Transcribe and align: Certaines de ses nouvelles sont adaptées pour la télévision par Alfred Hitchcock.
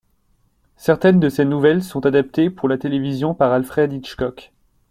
Certaines 0.77 1.19
de 1.19 1.29
ses 1.29 1.45
nouvelles 1.45 1.83
sont 1.83 2.07
adaptées 2.07 2.49
pour 2.49 2.67
la 2.67 2.79
télévision 2.79 3.35
par 3.35 3.53
Alfred 3.53 3.93
Hitchcock. 3.93 4.51